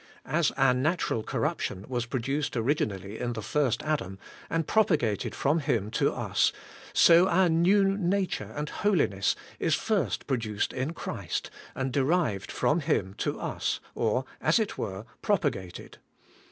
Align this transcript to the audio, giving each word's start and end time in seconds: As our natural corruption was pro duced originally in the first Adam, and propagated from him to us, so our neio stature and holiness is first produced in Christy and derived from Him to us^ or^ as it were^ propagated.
As 0.25 0.49
our 0.53 0.73
natural 0.73 1.21
corruption 1.21 1.85
was 1.87 2.07
pro 2.07 2.19
duced 2.19 2.55
originally 2.57 3.19
in 3.19 3.33
the 3.33 3.41
first 3.43 3.83
Adam, 3.83 4.17
and 4.49 4.65
propagated 4.67 5.35
from 5.35 5.59
him 5.59 5.91
to 5.91 6.11
us, 6.11 6.51
so 6.91 7.27
our 7.27 7.49
neio 7.49 7.95
stature 8.09 8.51
and 8.55 8.67
holiness 8.67 9.35
is 9.59 9.75
first 9.75 10.25
produced 10.25 10.73
in 10.73 10.93
Christy 10.93 11.51
and 11.75 11.93
derived 11.93 12.51
from 12.51 12.79
Him 12.79 13.13
to 13.19 13.33
us^ 13.33 13.79
or^ 13.95 14.25
as 14.41 14.57
it 14.57 14.69
were^ 14.69 15.05
propagated. 15.21 15.99